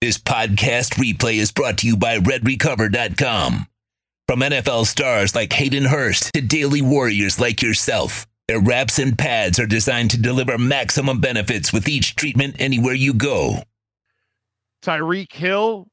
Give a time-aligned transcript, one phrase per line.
[0.00, 3.66] This podcast replay is brought to you by RedRecover.com.
[4.26, 9.60] From NFL stars like Hayden Hurst to daily warriors like yourself, their wraps and pads
[9.60, 13.62] are designed to deliver maximum benefits with each treatment anywhere you go.
[14.82, 15.86] Tyreek Hill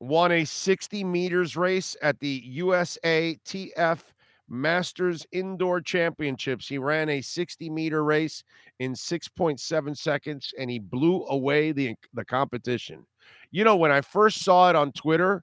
[0.00, 4.00] won a 60 meters race at the USATF
[4.48, 6.66] Masters Indoor Championships.
[6.66, 8.42] He ran a 60 meter race
[8.80, 13.06] in 6.7 seconds and he blew away the, the competition.
[13.50, 15.42] You know, when I first saw it on Twitter,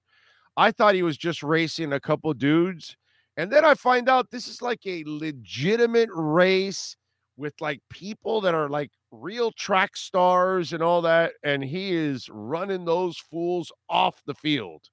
[0.55, 2.97] I thought he was just racing a couple dudes.
[3.37, 6.97] And then I find out this is like a legitimate race
[7.37, 11.33] with like people that are like real track stars and all that.
[11.43, 14.89] And he is running those fools off the field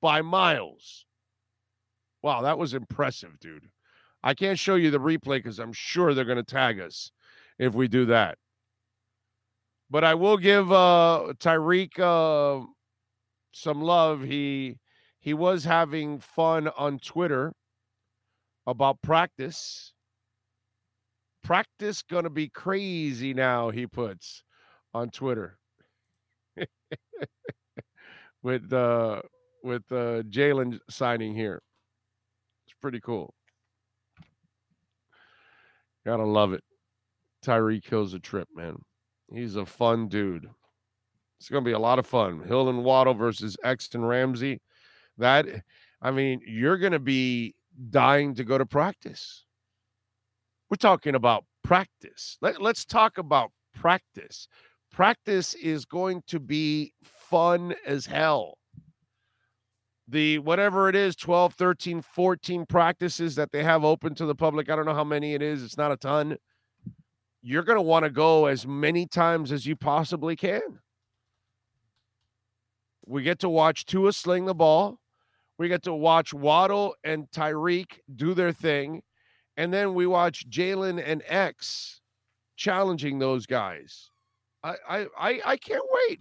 [0.00, 1.04] by miles.
[2.22, 3.68] Wow, that was impressive, dude.
[4.22, 7.10] I can't show you the replay because I'm sure they're going to tag us
[7.58, 8.38] if we do that.
[9.90, 12.64] But I will give uh, Tyreek uh,
[13.52, 14.22] some love.
[14.22, 14.78] He
[15.18, 17.52] he was having fun on Twitter
[18.66, 19.92] about practice.
[21.42, 23.70] Practice gonna be crazy now.
[23.70, 24.44] He puts
[24.94, 25.58] on Twitter
[28.42, 29.22] with uh
[29.64, 31.62] with uh Jalen signing here.
[32.66, 33.34] It's pretty cool.
[36.06, 36.62] Gotta love it.
[37.44, 38.76] Tyreek Hill's a trip, man.
[39.32, 40.48] He's a fun dude.
[41.38, 42.42] It's going to be a lot of fun.
[42.42, 44.60] Hill and Waddle versus X and Ramsey.
[45.18, 45.46] That,
[46.02, 47.54] I mean, you're going to be
[47.90, 49.44] dying to go to practice.
[50.68, 52.36] We're talking about practice.
[52.42, 54.48] Let, let's talk about practice.
[54.92, 58.58] Practice is going to be fun as hell.
[60.08, 64.68] The whatever it is 12, 13, 14 practices that they have open to the public.
[64.68, 65.62] I don't know how many it is.
[65.62, 66.36] It's not a ton
[67.42, 70.80] you're going to want to go as many times as you possibly can.
[73.06, 75.00] We get to watch Tua sling the ball.
[75.58, 79.02] We get to watch Waddle and Tyreek do their thing.
[79.56, 82.00] And then we watch Jalen and X
[82.56, 84.10] challenging those guys.
[84.62, 86.20] I, I, I, I can't wait.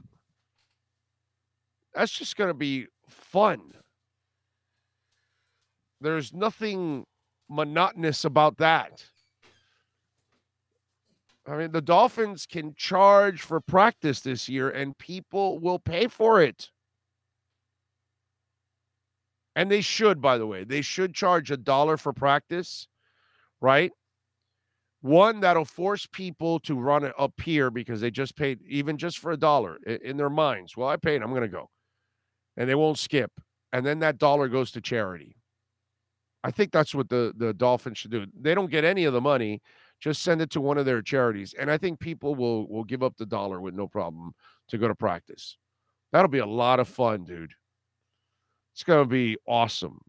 [1.94, 3.60] That's just going to be fun.
[6.02, 7.06] There's nothing
[7.50, 9.06] monotonous about that.
[11.50, 16.42] I mean, the Dolphins can charge for practice this year and people will pay for
[16.42, 16.70] it.
[19.56, 20.64] And they should, by the way.
[20.64, 22.88] They should charge a dollar for practice,
[23.62, 23.92] right?
[25.02, 29.18] One that'll force people to run it up here because they just paid, even just
[29.18, 30.78] for a dollar in their minds.
[30.78, 31.70] Well, I paid, I'm going to go.
[32.58, 33.32] And they won't skip.
[33.74, 35.36] And then that dollar goes to charity.
[36.44, 38.26] I think that's what the, the Dolphins should do.
[38.40, 39.62] They don't get any of the money
[40.00, 43.04] just send it to one of their charities and i think people will will give
[43.04, 44.34] up the dollar with no problem
[44.68, 45.58] to go to practice.
[46.12, 47.54] That'll be a lot of fun dude.
[48.74, 50.00] It's to be awesome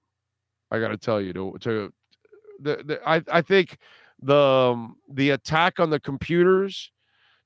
[0.71, 1.93] i got to tell you to to
[2.61, 3.79] the, the i i think
[4.23, 6.93] the um, the attack on the computers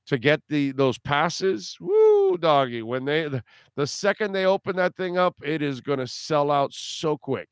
[0.07, 3.43] to get the those passes woo doggy when they the,
[3.75, 7.49] the second they open that thing up it is going to sell out so quick.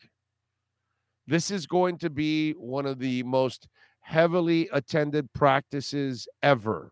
[1.26, 3.70] This is going to be one of the most
[4.03, 6.91] heavily attended practices ever.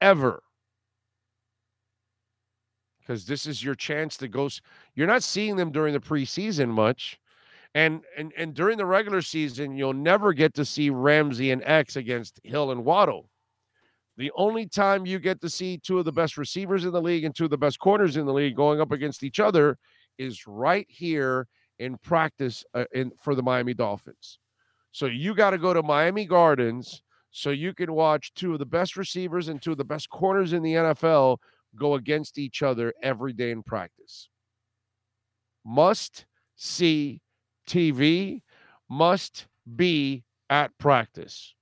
[0.00, 0.42] Ever.
[3.00, 4.48] Because this is your chance to go.
[4.94, 7.18] You're not seeing them during the preseason much.
[7.74, 11.96] And, and and during the regular season, you'll never get to see Ramsey and X
[11.96, 13.30] against Hill and Waddle.
[14.18, 17.24] The only time you get to see two of the best receivers in the league
[17.24, 19.78] and two of the best corners in the league going up against each other
[20.18, 21.48] is right here
[21.78, 24.38] in practice uh, in for the Miami Dolphins.
[24.92, 28.66] So you got to go to Miami Gardens so you can watch two of the
[28.66, 31.38] best receivers and two of the best corners in the NFL
[31.76, 34.28] go against each other every day in practice.
[35.64, 36.26] Must
[36.56, 37.20] see
[37.66, 38.42] TV,
[38.90, 41.54] must be at practice.